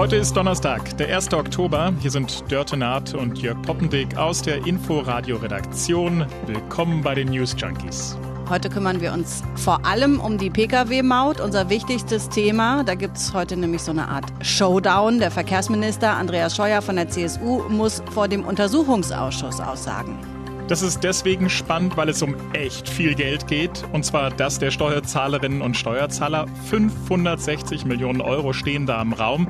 [0.00, 1.34] Heute ist Donnerstag, der 1.
[1.34, 1.92] Oktober.
[2.00, 6.24] Hier sind Dörte Naht und Jörg Poppendick aus der Info-Radio-Redaktion.
[6.46, 8.16] Willkommen bei den News Junkies.
[8.48, 12.82] Heute kümmern wir uns vor allem um die Pkw-Maut, unser wichtigstes Thema.
[12.82, 15.18] Da gibt es heute nämlich so eine Art Showdown.
[15.18, 20.18] Der Verkehrsminister Andreas Scheuer von der CSU muss vor dem Untersuchungsausschuss aussagen.
[20.66, 23.84] Das ist deswegen spannend, weil es um echt viel Geld geht.
[23.92, 26.46] Und zwar das der Steuerzahlerinnen und Steuerzahler.
[26.70, 29.48] 560 Millionen Euro stehen da im Raum.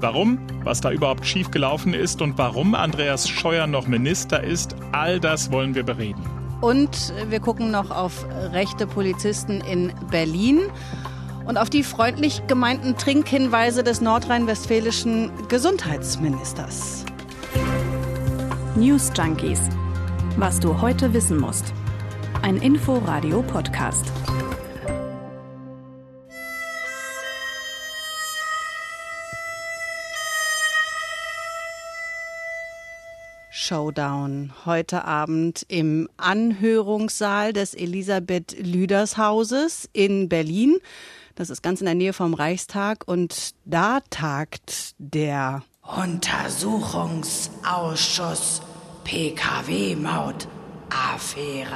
[0.00, 5.52] Warum, was da überhaupt schiefgelaufen ist und warum Andreas Scheuer noch Minister ist, all das
[5.52, 6.24] wollen wir bereden.
[6.62, 10.60] Und wir gucken noch auf rechte Polizisten in Berlin
[11.46, 17.04] und auf die freundlich gemeinten Trinkhinweise des nordrhein-westfälischen Gesundheitsministers.
[18.74, 19.60] News Junkies.
[20.36, 21.74] Was du heute wissen musst.
[22.40, 24.10] Ein Info-Radio-Podcast.
[33.70, 40.78] Showdown heute Abend im Anhörungssaal des Elisabeth Lüders Hauses in Berlin.
[41.36, 48.62] Das ist ganz in der Nähe vom Reichstag und da tagt der Untersuchungsausschuss
[49.04, 51.68] PKW-Maut-Affäre.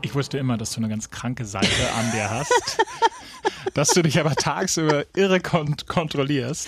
[0.00, 2.78] Ich wusste immer, dass du eine ganz kranke Seite an dir hast.
[3.74, 6.66] dass du dich aber tagsüber irre kont kontrollierst.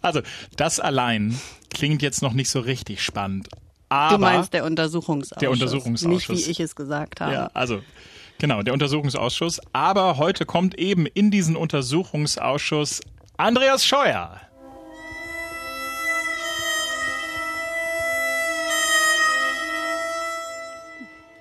[0.00, 0.22] Also,
[0.56, 1.38] das allein
[1.70, 3.48] klingt jetzt noch nicht so richtig spannend.
[3.92, 5.38] Aber du meinst der Untersuchungsausschuss.
[5.40, 6.28] Der Untersuchungsausschuss.
[6.28, 7.32] Nicht wie ich es gesagt habe.
[7.32, 7.80] Ja, also
[8.38, 9.60] genau, der Untersuchungsausschuss.
[9.72, 13.00] Aber heute kommt eben in diesen Untersuchungsausschuss
[13.36, 14.40] Andreas Scheuer.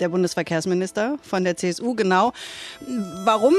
[0.02, 2.34] Der Bundesverkehrsminister von der CSU, genau.
[3.24, 3.54] Warum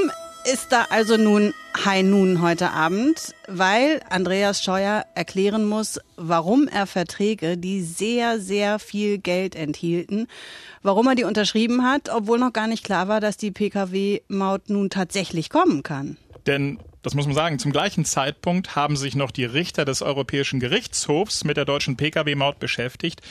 [0.45, 1.53] ist da also nun
[1.85, 8.79] High Noon heute Abend, weil Andreas Scheuer erklären muss, warum er Verträge, die sehr, sehr
[8.79, 10.27] viel Geld enthielten,
[10.81, 14.89] warum er die unterschrieben hat, obwohl noch gar nicht klar war, dass die Pkw-Maut nun
[14.89, 16.17] tatsächlich kommen kann.
[16.45, 20.59] Denn das muss man sagen, zum gleichen Zeitpunkt haben sich noch die Richter des Europäischen
[20.59, 23.21] Gerichtshofs mit der deutschen Pkw-Maut beschäftigt.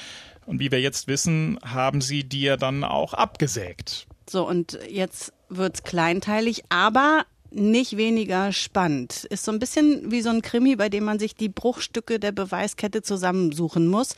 [0.46, 4.06] Und wie wir jetzt wissen, haben sie die ja dann auch abgesägt.
[4.28, 7.24] So, und jetzt wird's kleinteilig, aber
[7.54, 9.24] nicht weniger spannend.
[9.24, 12.32] Ist so ein bisschen wie so ein Krimi, bei dem man sich die Bruchstücke der
[12.32, 14.16] Beweiskette zusammensuchen muss.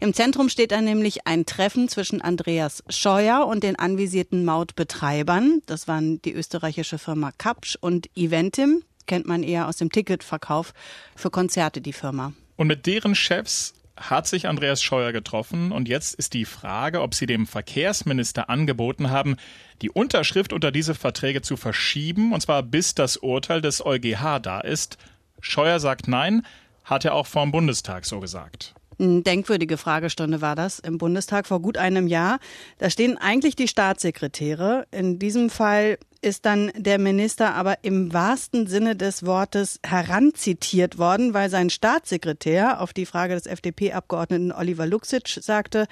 [0.00, 5.62] Im Zentrum steht dann nämlich ein Treffen zwischen Andreas Scheuer und den anvisierten Mautbetreibern.
[5.66, 8.82] Das waren die österreichische Firma Kapsch und Eventim.
[9.06, 10.72] Kennt man eher aus dem Ticketverkauf
[11.14, 12.32] für Konzerte, die Firma.
[12.56, 17.14] Und mit deren Chefs hat sich Andreas Scheuer getroffen und jetzt ist die Frage, ob
[17.14, 19.36] sie dem Verkehrsminister angeboten haben,
[19.82, 24.60] die Unterschrift unter diese Verträge zu verschieben, und zwar bis das Urteil des EuGH da
[24.60, 24.98] ist.
[25.40, 26.44] Scheuer sagt nein,
[26.84, 28.74] hat er auch vor dem Bundestag so gesagt.
[28.98, 32.38] Denkwürdige Fragestunde war das im Bundestag vor gut einem Jahr.
[32.78, 34.86] Da stehen eigentlich die Staatssekretäre.
[34.90, 41.34] In diesem Fall ist dann der Minister aber im wahrsten Sinne des Wortes heranzitiert worden,
[41.34, 45.86] weil sein Staatssekretär auf die Frage des FDP-Abgeordneten Oliver Luxic sagte,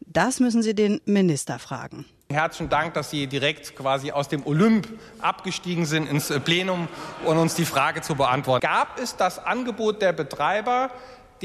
[0.00, 2.06] das müssen Sie den Minister fragen.
[2.30, 4.88] Herzlichen Dank, dass Sie direkt quasi aus dem Olymp
[5.20, 6.88] abgestiegen sind ins Plenum
[7.26, 8.66] und uns die Frage zu beantworten.
[8.66, 10.90] Gab es das Angebot der Betreiber,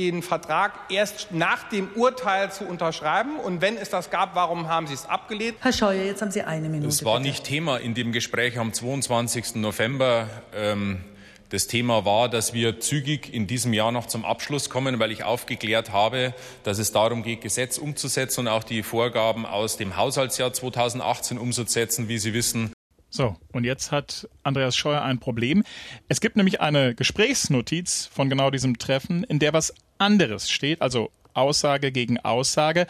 [0.07, 3.37] den Vertrag erst nach dem Urteil zu unterschreiben?
[3.37, 5.57] Und wenn es das gab, warum haben Sie es abgelehnt?
[5.59, 6.87] Herr Scheuer, jetzt haben Sie eine Minute.
[6.87, 7.29] Es war bitte.
[7.29, 9.55] nicht Thema in dem Gespräch am 22.
[9.55, 10.29] November.
[10.55, 11.01] Ähm,
[11.49, 15.23] das Thema war, dass wir zügig in diesem Jahr noch zum Abschluss kommen, weil ich
[15.23, 20.53] aufgeklärt habe, dass es darum geht, Gesetz umzusetzen und auch die Vorgaben aus dem Haushaltsjahr
[20.53, 22.07] 2018 umzusetzen.
[22.07, 22.71] Wie Sie wissen,
[23.11, 25.63] so, und jetzt hat Andreas Scheuer ein Problem.
[26.07, 31.11] Es gibt nämlich eine Gesprächsnotiz von genau diesem Treffen, in der was anderes steht, also
[31.33, 32.87] Aussage gegen Aussage.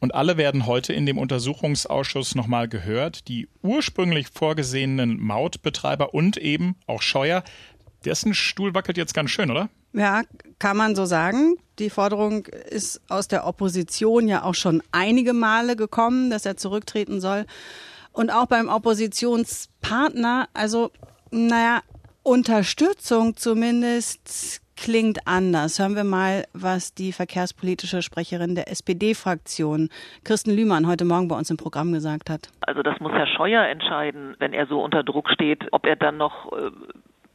[0.00, 3.28] Und alle werden heute in dem Untersuchungsausschuss nochmal gehört.
[3.28, 7.42] Die ursprünglich vorgesehenen Mautbetreiber und eben auch Scheuer.
[8.04, 9.70] Dessen Stuhl wackelt jetzt ganz schön, oder?
[9.94, 10.22] Ja,
[10.58, 11.56] kann man so sagen.
[11.78, 17.20] Die Forderung ist aus der Opposition ja auch schon einige Male gekommen, dass er zurücktreten
[17.20, 17.46] soll.
[18.12, 20.90] Und auch beim Oppositionspartner, also,
[21.30, 21.82] naja,
[22.22, 25.78] Unterstützung zumindest klingt anders.
[25.78, 29.88] Hören wir mal, was die verkehrspolitische Sprecherin der SPD-Fraktion,
[30.24, 32.50] Kirsten Lühmann, heute Morgen bei uns im Programm gesagt hat.
[32.60, 36.16] Also das muss Herr Scheuer entscheiden, wenn er so unter Druck steht, ob er dann
[36.18, 36.70] noch äh,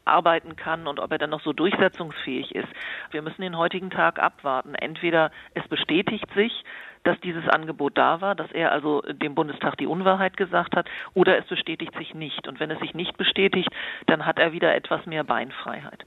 [0.05, 2.67] arbeiten kann und ob er dann noch so durchsetzungsfähig ist.
[3.11, 4.75] Wir müssen den heutigen Tag abwarten.
[4.75, 6.63] Entweder es bestätigt sich,
[7.03, 11.37] dass dieses Angebot da war, dass er also dem Bundestag die Unwahrheit gesagt hat, oder
[11.37, 12.47] es bestätigt sich nicht.
[12.47, 13.69] Und wenn es sich nicht bestätigt,
[14.05, 16.05] dann hat er wieder etwas mehr Beinfreiheit.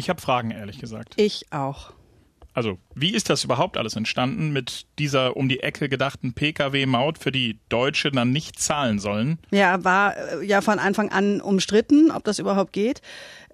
[0.00, 1.12] Ich habe Fragen, ehrlich gesagt.
[1.18, 1.92] Ich auch.
[2.54, 7.30] Also, wie ist das überhaupt alles entstanden mit dieser um die Ecke gedachten Pkw-Maut, für
[7.30, 9.38] die Deutsche dann nicht zahlen sollen?
[9.50, 13.02] Ja, war äh, ja von Anfang an umstritten, ob das überhaupt geht.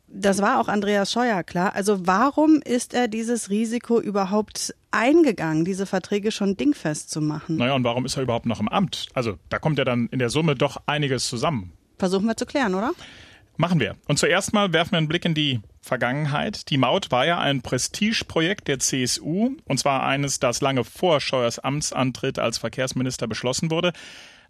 [0.06, 1.74] Das war auch Andreas Scheuer klar.
[1.74, 7.56] Also warum ist er dieses Risiko überhaupt eingegangen, diese Verträge schon dingfest zu machen?
[7.56, 9.08] Naja, und warum ist er überhaupt noch im Amt?
[9.14, 11.72] Also da kommt ja dann in der Summe doch einiges zusammen.
[11.98, 12.92] Versuchen wir zu klären, oder?
[13.56, 13.96] Machen wir.
[14.06, 16.68] Und zuerst mal werfen wir einen Blick in die Vergangenheit.
[16.70, 21.58] Die Maut war ja ein Prestigeprojekt der CSU, und zwar eines, das lange vor Scheuers
[21.58, 23.92] Amtsantritt als Verkehrsminister beschlossen wurde.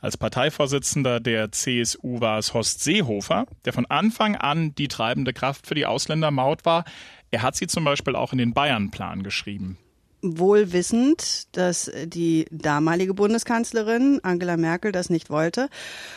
[0.00, 5.66] Als Parteivorsitzender der CSU war es Horst Seehofer, der von Anfang an die treibende Kraft
[5.66, 6.84] für die Ausländermaut war.
[7.30, 9.78] Er hat sie zum Beispiel auch in den Bayern-Plan geschrieben
[10.22, 15.68] wohl wissend, dass die damalige Bundeskanzlerin Angela Merkel das nicht wollte.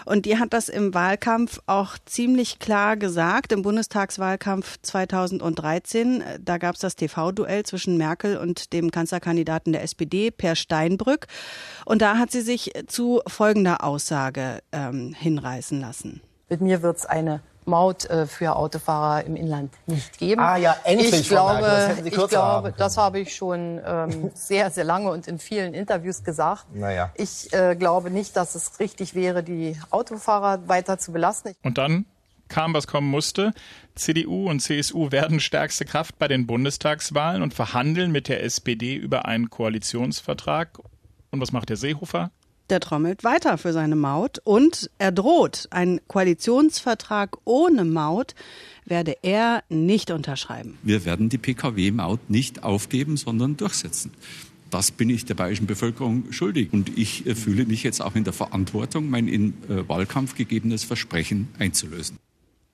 [0.06, 6.24] Und die hat das im Wahlkampf auch ziemlich klar gesagt, im Bundestagswahlkampf 2013.
[6.44, 11.28] Da gab es das TV-Duell zwischen Merkel und dem Kanzlerkandidaten der SPD, Per Steinbrück.
[11.86, 16.22] Und da hat sie sich zu folgender Aussage ähm, hinreißen lassen.
[16.50, 20.42] Mit mir wird es eine Maut äh, für Autofahrer im Inland nicht geben.
[20.42, 21.14] Ah ja, endlich.
[21.14, 25.40] Ich glaube, das ich glaube, das habe ich schon ähm, sehr, sehr lange und in
[25.40, 26.66] vielen Interviews gesagt.
[26.74, 27.12] Naja.
[27.16, 31.54] Ich äh, glaube nicht, dass es richtig wäre, die Autofahrer weiter zu belasten.
[31.64, 32.06] Und dann
[32.50, 33.54] kam, was kommen musste.
[33.96, 39.26] CDU und CSU werden stärkste Kraft bei den Bundestagswahlen und verhandeln mit der SPD über
[39.26, 40.80] einen Koalitionsvertrag.
[41.32, 42.32] Und was macht der Seehofer?
[42.70, 48.36] Der trommelt weiter für seine Maut und er droht, einen Koalitionsvertrag ohne Maut
[48.86, 50.78] werde er nicht unterschreiben.
[50.84, 54.12] Wir werden die Pkw-Maut nicht aufgeben, sondern durchsetzen.
[54.70, 56.72] Das bin ich der bayerischen Bevölkerung schuldig.
[56.72, 60.84] Und ich äh, fühle mich jetzt auch in der Verantwortung, mein im äh, Wahlkampf gegebenes
[60.84, 62.18] Versprechen einzulösen.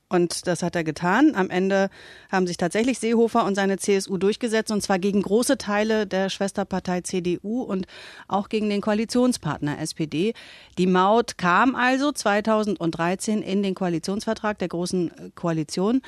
[0.07, 1.33] Und das hat er getan.
[1.35, 1.89] Am Ende
[2.31, 7.01] haben sich tatsächlich Seehofer und seine CSU durchgesetzt, und zwar gegen große Teile der Schwesterpartei
[7.01, 7.87] CDU und
[8.27, 10.33] auch gegen den Koalitionspartner SPD.
[10.77, 16.01] Die Maut kam also 2013 in den Koalitionsvertrag der Großen Koalition.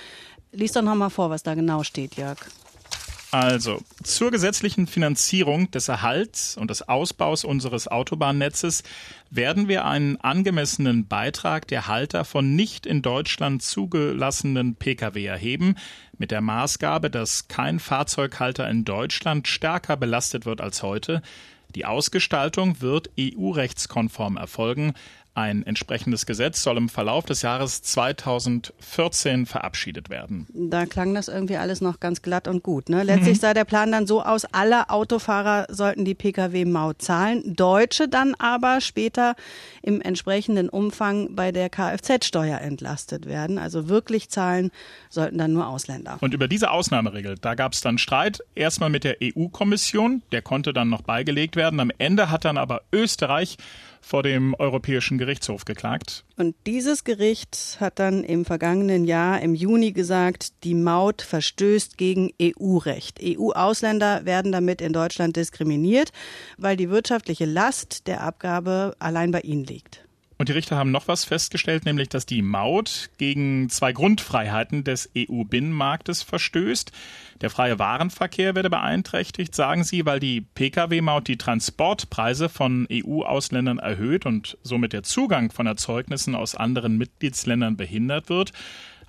[0.52, 2.38] Lies doch noch mal vor, was da genau steht, Jörg.
[3.32, 8.84] Also, zur gesetzlichen Finanzierung des Erhalts und des Ausbaus unseres Autobahnnetzes
[9.30, 15.76] werden wir einen angemessenen Beitrag der Halter von nicht in Deutschland zugelassenen Pkw erheben,
[16.18, 21.22] mit der Maßgabe, dass kein Fahrzeughalter in Deutschland stärker belastet wird als heute.
[21.76, 24.94] Die Ausgestaltung wird EU-rechtskonform erfolgen,
[25.38, 30.48] ein entsprechendes Gesetz soll im Verlauf des Jahres 2014 verabschiedet werden.
[30.52, 32.90] Da klang das irgendwie alles noch ganz glatt und gut.
[32.90, 33.04] Ne?
[33.04, 33.42] Letztlich mhm.
[33.42, 38.82] sah der Plan dann so aus, alle Autofahrer sollten die Pkw-Maut zahlen, Deutsche dann aber
[38.82, 39.36] später
[39.84, 43.60] im entsprechenden Umfang bei der Kfz-Steuer entlastet werden.
[43.60, 44.72] Also wirklich zahlen
[45.10, 46.18] sollten dann nur Ausländer.
[46.20, 50.74] Und über diese Ausnahmeregel, da gab es dann Streit, erstmal mit der EU-Kommission, der konnte
[50.74, 51.80] dann noch beigelegt werden.
[51.80, 53.58] Am Ende hat dann aber Österreich
[54.08, 56.24] vor dem Europäischen Gerichtshof geklagt.
[56.38, 62.32] Und dieses Gericht hat dann im vergangenen Jahr im Juni gesagt, die Maut verstößt gegen
[62.42, 63.20] EU-Recht.
[63.22, 66.12] EU-Ausländer werden damit in Deutschland diskriminiert,
[66.58, 70.07] weil die wirtschaftliche Last der Abgabe allein bei ihnen liegt.
[70.38, 75.10] Und die Richter haben noch was festgestellt, nämlich dass die Maut gegen zwei Grundfreiheiten des
[75.18, 76.92] EU-Binnenmarktes verstößt.
[77.42, 84.26] Der freie Warenverkehr werde beeinträchtigt, sagen sie, weil die Pkw-Maut die Transportpreise von EU-Ausländern erhöht
[84.28, 88.54] und somit der Zugang von Erzeugnissen aus anderen Mitgliedsländern behindert wird.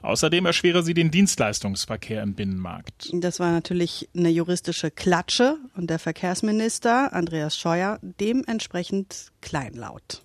[0.00, 3.10] Außerdem erschwere sie den Dienstleistungsverkehr im Binnenmarkt.
[3.12, 10.22] Das war natürlich eine juristische Klatsche und der Verkehrsminister Andreas Scheuer dementsprechend kleinlaut.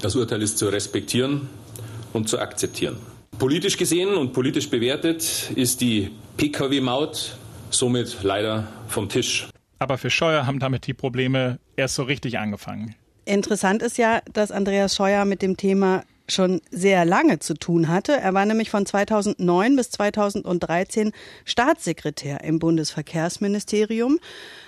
[0.00, 1.48] Das Urteil ist zu respektieren
[2.12, 2.96] und zu akzeptieren.
[3.38, 7.36] Politisch gesehen und politisch bewertet ist die Pkw-Maut
[7.70, 9.48] somit leider vom Tisch.
[9.78, 12.94] Aber für Scheuer haben damit die Probleme erst so richtig angefangen.
[13.24, 18.12] Interessant ist ja, dass Andreas Scheuer mit dem Thema schon sehr lange zu tun hatte.
[18.12, 21.12] Er war nämlich von 2009 bis 2013
[21.44, 24.18] Staatssekretär im Bundesverkehrsministerium.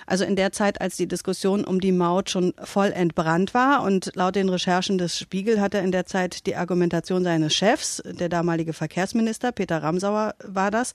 [0.05, 3.83] Also in der Zeit, als die Diskussion um die Maut schon voll entbrannt war.
[3.83, 8.01] Und laut den Recherchen des Spiegel hat er in der Zeit die Argumentation seines Chefs,
[8.05, 10.93] der damalige Verkehrsminister, Peter Ramsauer war das,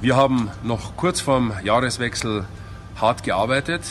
[0.00, 2.46] Wir haben noch kurz vorm Jahreswechsel
[2.96, 3.82] hart gearbeitet.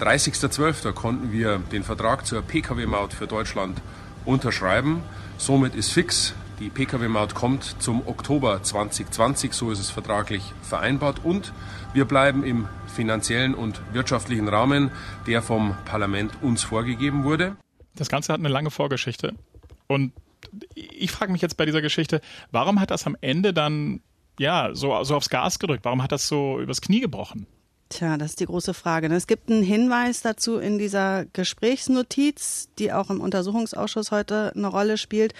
[0.00, 0.92] 30.12.
[0.92, 3.80] konnten wir den Vertrag zur Pkw-Maut für Deutschland
[4.24, 5.02] unterschreiben.
[5.38, 11.24] Somit ist fix, die Pkw-Maut kommt zum Oktober 2020, so ist es vertraglich vereinbart.
[11.24, 11.52] Und
[11.92, 14.90] wir bleiben im finanziellen und wirtschaftlichen Rahmen,
[15.26, 17.56] der vom Parlament uns vorgegeben wurde.
[17.94, 19.34] Das Ganze hat eine lange Vorgeschichte.
[19.86, 20.12] Und
[20.74, 22.20] ich frage mich jetzt bei dieser Geschichte,
[22.50, 24.00] warum hat das am Ende dann
[24.38, 25.84] ja so, so aufs Gas gedrückt?
[25.84, 27.46] Warum hat das so übers Knie gebrochen?
[27.88, 29.06] Tja, das ist die große Frage.
[29.14, 34.98] Es gibt einen Hinweis dazu in dieser Gesprächsnotiz, die auch im Untersuchungsausschuss heute eine Rolle
[34.98, 35.34] spielt.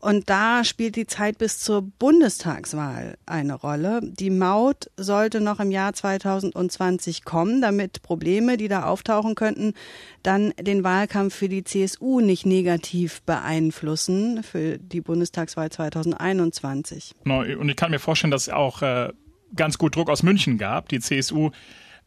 [0.00, 4.00] Und da spielt die Zeit bis zur Bundestagswahl eine Rolle.
[4.02, 9.74] Die Maut sollte noch im Jahr 2020 kommen, damit Probleme, die da auftauchen könnten,
[10.22, 17.14] dann den Wahlkampf für die CSU nicht negativ beeinflussen für die Bundestagswahl 2021.
[17.24, 19.12] Und ich kann mir vorstellen, dass auch äh,
[19.56, 20.88] ganz gut Druck aus München gab.
[20.88, 21.50] Die CSU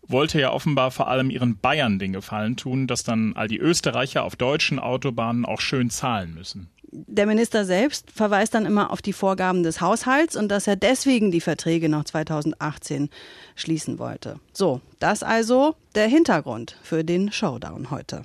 [0.08, 4.24] wollte ja offenbar vor allem ihren Bayern den Gefallen tun, dass dann all die Österreicher
[4.24, 9.14] auf deutschen Autobahnen auch schön zahlen müssen der Minister selbst verweist dann immer auf die
[9.14, 13.10] Vorgaben des Haushalts und dass er deswegen die Verträge noch 2018
[13.56, 14.40] schließen wollte.
[14.52, 18.24] So, das also der Hintergrund für den Showdown heute.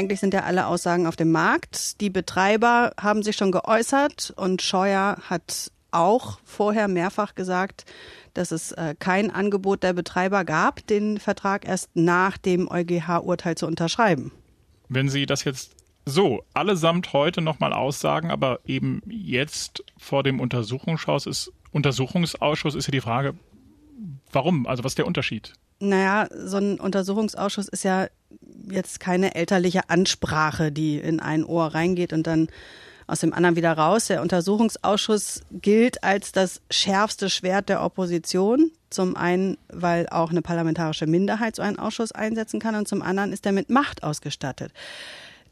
[0.00, 2.00] Eigentlich sind ja alle Aussagen auf dem Markt.
[2.00, 7.84] Die Betreiber haben sich schon geäußert und Scheuer hat auch vorher mehrfach gesagt,
[8.32, 13.66] dass es äh, kein Angebot der Betreiber gab, den Vertrag erst nach dem EuGH-Urteil zu
[13.66, 14.32] unterschreiben.
[14.88, 15.76] Wenn Sie das jetzt
[16.06, 22.92] so allesamt heute nochmal aussagen, aber eben jetzt vor dem Untersuchungsausschuss ist, Untersuchungsausschuss ist ja
[22.92, 23.34] die Frage,
[24.32, 24.66] warum?
[24.66, 25.52] Also was ist der Unterschied?
[25.80, 28.08] Naja, so ein Untersuchungsausschuss ist ja
[28.70, 32.48] jetzt keine elterliche Ansprache, die in ein Ohr reingeht und dann
[33.06, 34.06] aus dem anderen wieder raus.
[34.06, 38.70] Der Untersuchungsausschuss gilt als das schärfste Schwert der Opposition.
[38.90, 43.32] Zum einen, weil auch eine parlamentarische Minderheit so einen Ausschuss einsetzen kann und zum anderen
[43.32, 44.72] ist er mit Macht ausgestattet.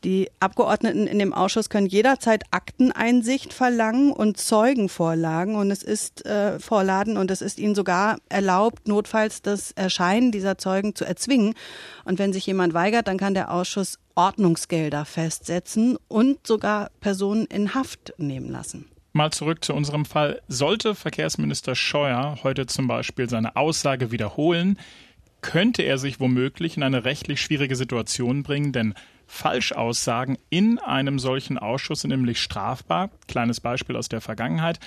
[0.04, 6.60] Die Abgeordneten in dem Ausschuss können jederzeit Akteneinsicht verlangen und Zeugenvorlagen und es ist äh,
[6.60, 11.54] vorladen und es ist ihnen sogar erlaubt, notfalls das Erscheinen dieser Zeugen zu erzwingen.
[12.04, 17.74] Und wenn sich jemand weigert, dann kann der Ausschuss Ordnungsgelder festsetzen und sogar Personen in
[17.74, 18.86] Haft nehmen lassen.
[19.12, 20.40] Mal zurück zu unserem Fall.
[20.46, 24.78] Sollte Verkehrsminister Scheuer heute zum Beispiel seine Aussage wiederholen,
[25.40, 28.94] könnte er sich womöglich in eine rechtlich schwierige Situation bringen, denn
[29.28, 33.10] Falschaussagen in einem solchen Ausschuss sind nämlich strafbar.
[33.28, 34.80] Kleines Beispiel aus der Vergangenheit.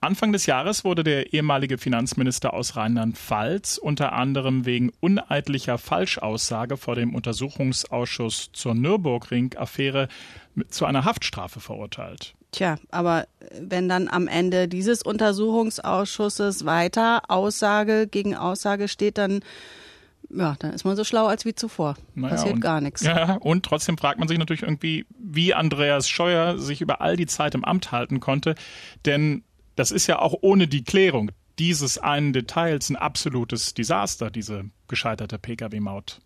[0.00, 6.94] Anfang des Jahres wurde der ehemalige Finanzminister aus Rheinland-Pfalz unter anderem wegen uneidlicher Falschaussage vor
[6.96, 10.08] dem Untersuchungsausschuss zur Nürburgring-Affäre
[10.68, 12.34] zu einer Haftstrafe verurteilt.
[12.52, 13.26] Tja, aber
[13.58, 19.40] wenn dann am Ende dieses Untersuchungsausschusses weiter Aussage gegen Aussage steht, dann
[20.36, 21.96] ja, dann ist man so schlau als wie zuvor.
[22.14, 23.02] Naja, Passiert und, gar nichts.
[23.02, 27.26] Ja, und trotzdem fragt man sich natürlich irgendwie, wie Andreas Scheuer sich über all die
[27.26, 28.54] Zeit im Amt halten konnte.
[29.04, 29.44] Denn
[29.76, 35.38] das ist ja auch ohne die Klärung dieses einen Details ein absolutes Desaster, diese gescheiterte
[35.38, 36.20] Pkw-Maut.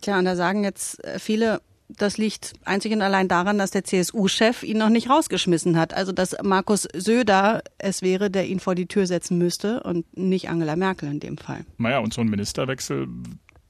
[0.00, 3.84] Tja, und da sagen jetzt äh, viele, das liegt einzig und allein daran, dass der
[3.84, 5.92] CSU-Chef ihn noch nicht rausgeschmissen hat.
[5.92, 10.48] Also dass Markus Söder es wäre, der ihn vor die Tür setzen müsste und nicht
[10.48, 11.64] Angela Merkel in dem Fall.
[11.78, 13.08] Naja, und so ein Ministerwechsel,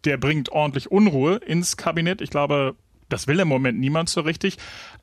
[0.05, 2.21] der bringt ordentlich Unruhe ins Kabinett.
[2.21, 2.75] Ich glaube,
[3.09, 4.57] das will im Moment niemand so richtig.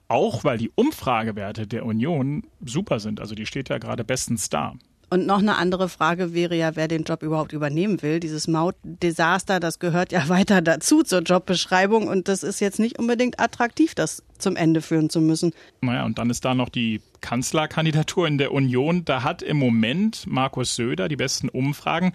[0.07, 3.19] Auch weil die Umfragewerte der Union super sind.
[3.19, 4.73] Also die steht ja gerade bestens da.
[5.09, 8.19] Und noch eine andere Frage wäre ja, wer den Job überhaupt übernehmen will.
[8.19, 13.39] Dieses Mautdesaster, das gehört ja weiter dazu zur Jobbeschreibung und das ist jetzt nicht unbedingt
[13.39, 15.53] attraktiv, das zum Ende führen zu müssen.
[15.81, 19.05] Naja, und dann ist da noch die Kanzlerkandidatur in der Union.
[19.05, 22.11] Da hat im Moment Markus Söder die besten Umfragen.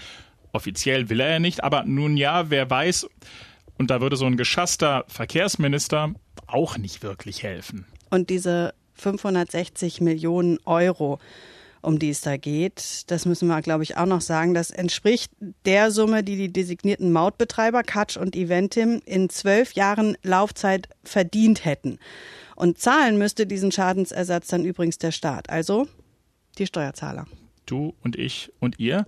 [0.53, 3.09] Offiziell will er ja nicht, aber nun ja, wer weiß.
[3.79, 6.15] Und da würde so ein geschasster Verkehrsminister
[6.47, 7.87] auch nicht wirklich helfen.
[8.11, 11.19] Und diese 560 Millionen Euro,
[11.83, 13.11] um die es da geht.
[13.11, 14.55] Das müssen wir, glaube ich, auch noch sagen.
[14.55, 15.33] Das entspricht
[15.65, 21.99] der Summe, die die designierten Mautbetreiber Katsch und Eventim in zwölf Jahren Laufzeit verdient hätten.
[22.55, 25.89] Und zahlen müsste diesen Schadensersatz dann übrigens der Staat, also
[26.59, 27.27] die Steuerzahler.
[27.67, 29.07] Du und ich und ihr.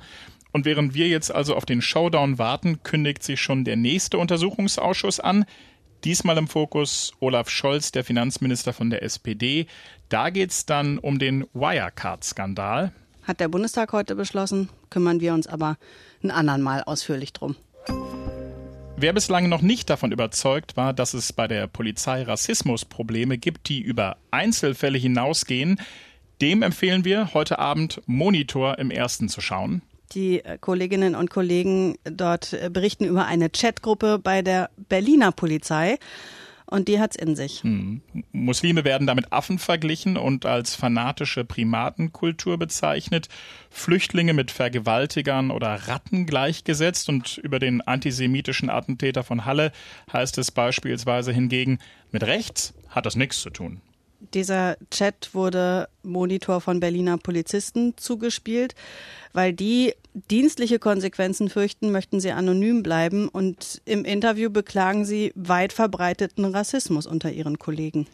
[0.54, 5.18] Und während wir jetzt also auf den Showdown warten, kündigt sich schon der nächste Untersuchungsausschuss
[5.18, 5.46] an.
[6.04, 9.66] Diesmal im Fokus Olaf Scholz, der Finanzminister von der SPD.
[10.08, 12.92] Da geht es dann um den Wirecard-Skandal.
[13.24, 15.76] Hat der Bundestag heute beschlossen, kümmern wir uns aber
[16.22, 17.56] ein andern Mal ausführlich drum.
[18.96, 23.80] Wer bislang noch nicht davon überzeugt war, dass es bei der Polizei Rassismusprobleme gibt, die
[23.80, 25.80] über Einzelfälle hinausgehen,
[26.40, 29.82] dem empfehlen wir heute Abend Monitor im ersten zu schauen.
[30.14, 35.98] Die äh, Kolleginnen und Kollegen dort äh, berichten über eine Chatgruppe bei der Berliner Polizei.
[36.66, 37.62] Und die hat's in sich.
[37.62, 38.00] Hm.
[38.32, 43.28] Muslime werden damit Affen verglichen und als fanatische Primatenkultur bezeichnet,
[43.70, 49.72] Flüchtlinge mit Vergewaltigern oder Ratten gleichgesetzt und über den antisemitischen Attentäter von Halle
[50.12, 51.78] heißt es beispielsweise hingegen,
[52.10, 53.82] mit rechts hat das nichts zu tun.
[54.32, 58.74] Dieser Chat wurde Monitor von Berliner Polizisten zugespielt.
[59.32, 59.92] Weil die
[60.30, 67.06] dienstliche Konsequenzen fürchten, möchten sie anonym bleiben und im Interview beklagen sie weit verbreiteten Rassismus
[67.06, 68.06] unter ihren Kollegen.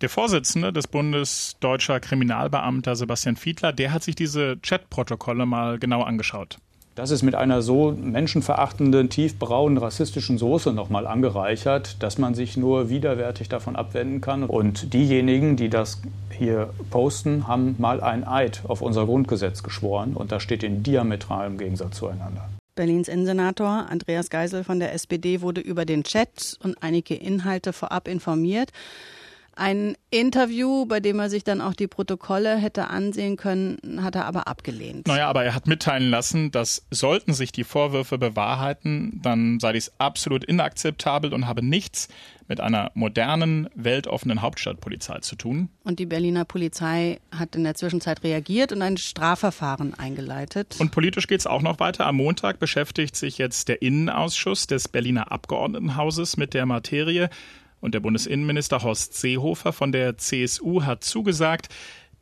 [0.00, 6.02] Der Vorsitzende des Bundes deutscher Kriminalbeamter Sebastian Fiedler, der hat sich diese Chatprotokolle mal genau
[6.02, 6.58] angeschaut.
[6.98, 12.88] Das ist mit einer so menschenverachtenden, tiefbraunen, rassistischen Soße nochmal angereichert, dass man sich nur
[12.88, 14.42] widerwärtig davon abwenden kann.
[14.42, 16.02] Und diejenigen, die das
[16.36, 20.14] hier posten, haben mal ein Eid auf unser Grundgesetz geschworen.
[20.14, 22.48] Und das steht in diametralem Gegensatz zueinander.
[22.74, 28.08] Berlins Innensenator Andreas Geisel von der SPD wurde über den Chat und einige Inhalte vorab
[28.08, 28.72] informiert.
[29.58, 34.24] Ein Interview, bei dem er sich dann auch die Protokolle hätte ansehen können, hat er
[34.26, 35.08] aber abgelehnt.
[35.08, 39.90] Naja, aber er hat mitteilen lassen, dass sollten sich die Vorwürfe bewahrheiten, dann sei dies
[39.98, 42.06] absolut inakzeptabel und habe nichts
[42.46, 45.68] mit einer modernen, weltoffenen Hauptstadtpolizei zu tun.
[45.84, 50.76] Und die Berliner Polizei hat in der Zwischenzeit reagiert und ein Strafverfahren eingeleitet.
[50.78, 52.06] Und politisch geht es auch noch weiter.
[52.06, 57.28] Am Montag beschäftigt sich jetzt der Innenausschuss des Berliner Abgeordnetenhauses mit der Materie.
[57.80, 61.68] Und der Bundesinnenminister Horst Seehofer von der CSU hat zugesagt,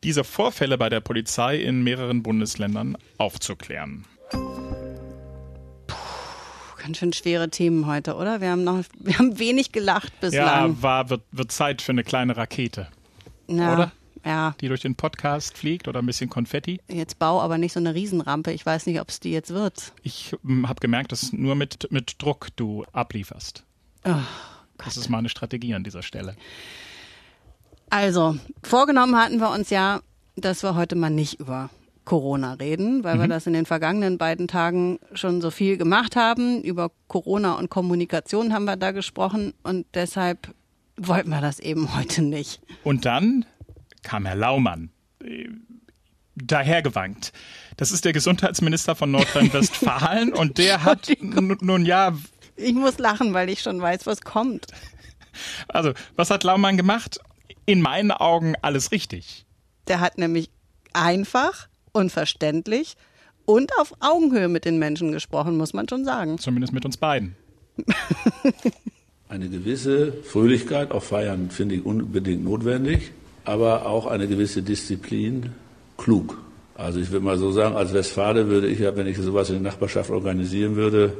[0.05, 4.05] diese Vorfälle bei der Polizei in mehreren Bundesländern aufzuklären.
[4.31, 5.97] Puh,
[6.83, 8.41] ganz schön schwere Themen heute, oder?
[8.41, 10.77] Wir haben noch, wir haben wenig gelacht bislang.
[10.77, 12.89] Ja, war, wird, wird Zeit für eine kleine Rakete.
[13.49, 13.93] Ja, oder?
[14.25, 14.57] Ja.
[14.61, 16.81] Die durch den Podcast fliegt oder ein bisschen Konfetti.
[16.89, 18.53] Jetzt bau aber nicht so eine Riesenrampe.
[18.53, 19.93] Ich weiß nicht, ob es die jetzt wird.
[20.03, 23.65] Ich hm, habe gemerkt, dass nur mit, mit Druck du ablieferst.
[24.85, 26.37] Das ist mal eine Strategie an dieser Stelle.
[27.91, 30.01] Also, vorgenommen hatten wir uns ja,
[30.37, 31.71] dass wir heute mal nicht über
[32.05, 33.21] Corona reden, weil mhm.
[33.21, 36.63] wir das in den vergangenen beiden Tagen schon so viel gemacht haben.
[36.63, 40.55] Über Corona und Kommunikation haben wir da gesprochen und deshalb
[40.97, 42.61] wollten wir das eben heute nicht.
[42.83, 43.45] Und dann
[44.03, 44.91] kam Herr Laumann
[45.23, 45.49] äh,
[46.37, 47.33] dahergewankt.
[47.77, 51.11] Das ist der Gesundheitsminister von Nordrhein-Westfalen und der hat
[51.61, 52.13] nun ja
[52.57, 54.67] ich muss lachen, weil ich schon weiß, was kommt.
[55.69, 57.21] Also, was hat Laumann gemacht?
[57.67, 59.45] In meinen Augen alles richtig.
[59.89, 60.51] Der hat nämlich
[60.93, 62.97] einfach und verständlich
[63.45, 66.39] und auf Augenhöhe mit den Menschen gesprochen, muss man schon sagen.
[66.39, 67.37] Zumindest mit uns beiden.
[69.29, 73.13] eine gewisse Fröhlichkeit auf Feiern finde ich unbedingt notwendig,
[73.45, 75.53] aber auch eine gewisse Disziplin
[75.97, 76.39] klug.
[76.75, 79.63] Also ich würde mal so sagen, als Westfale würde ich ja, wenn ich sowas in
[79.63, 81.17] der Nachbarschaft organisieren würde,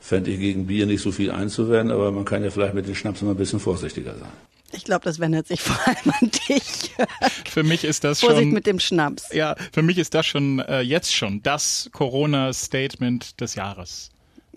[0.00, 2.94] fände ich gegen Bier nicht so viel einzuwenden, aber man kann ja vielleicht mit den
[2.94, 4.30] Schnaps immer ein bisschen vorsichtiger sein.
[4.72, 6.94] Ich glaube, das wendet sich vor allem an dich.
[7.50, 8.30] Für mich ist das Vorsicht schon.
[8.30, 9.32] Vorsicht mit dem Schnaps.
[9.32, 14.10] Ja, für mich ist das schon äh, jetzt schon das Corona-Statement des Jahres.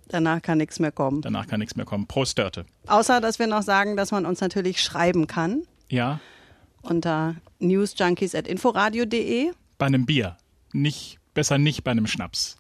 [0.10, 1.22] Danach kann nichts mehr kommen.
[1.22, 2.08] Danach kann nichts mehr kommen.
[2.08, 2.66] Prost, Dörte.
[2.88, 5.62] Außer, dass wir noch sagen, dass man uns natürlich schreiben kann.
[5.88, 6.20] Ja.
[6.82, 9.52] Unter newsjunkies.inforadio.de.
[9.78, 10.36] Bei einem Bier.
[10.74, 12.58] Nicht, besser nicht bei einem Schnaps.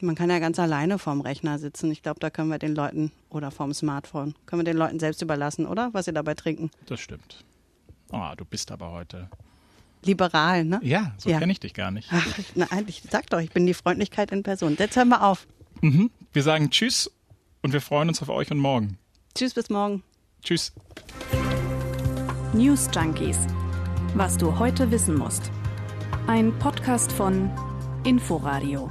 [0.00, 1.90] Man kann ja ganz alleine vorm Rechner sitzen.
[1.90, 5.22] Ich glaube, da können wir den Leuten oder vorm Smartphone, können wir den Leuten selbst
[5.22, 5.90] überlassen, oder?
[5.92, 6.70] Was sie dabei trinken.
[6.86, 7.44] Das stimmt.
[8.10, 9.28] Oh, du bist aber heute.
[10.04, 10.80] Liberal, ne?
[10.82, 11.38] Ja, so ja.
[11.38, 12.08] kenne ich dich gar nicht.
[12.12, 14.76] Ach, nein, ich sag doch, ich bin die Freundlichkeit in Person.
[14.78, 15.46] Jetzt hören wir auf.
[15.80, 16.10] Mhm.
[16.32, 17.10] Wir sagen Tschüss
[17.62, 18.98] und wir freuen uns auf euch und morgen.
[19.34, 20.02] Tschüss, bis morgen.
[20.42, 20.72] Tschüss.
[22.52, 23.38] News Junkies.
[24.14, 25.50] Was du heute wissen musst.
[26.26, 27.50] Ein Podcast von
[28.04, 28.90] Inforadio.